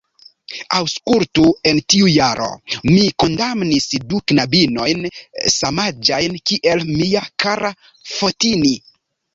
Aŭskultu: 0.77 1.43
en 1.71 1.81
tiu 1.93 2.07
jaro, 2.13 2.47
mi 2.87 3.03
kondamnis 3.25 3.87
du 4.15 4.23
knabinojn, 4.33 5.07
samaĝajn 5.59 6.43
kiel 6.53 6.87
mia 6.93 7.27
kara 7.47 7.75
Fotini. 8.17 8.77